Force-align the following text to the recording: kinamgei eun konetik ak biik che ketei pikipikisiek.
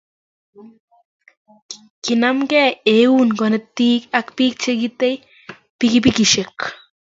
kinamgei 2.03 2.71
eun 2.95 3.29
konetik 3.39 4.01
ak 4.19 4.27
biik 4.35 4.55
che 4.61 4.71
ketei 4.81 5.15
pikipikisiek. 5.77 6.57